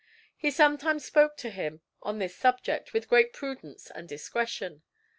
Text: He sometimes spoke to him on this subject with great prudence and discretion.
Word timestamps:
He 0.35 0.49
sometimes 0.49 1.05
spoke 1.05 1.37
to 1.37 1.51
him 1.51 1.81
on 2.01 2.17
this 2.17 2.35
subject 2.35 2.91
with 2.91 3.07
great 3.07 3.33
prudence 3.33 3.91
and 3.91 4.09
discretion. 4.09 4.81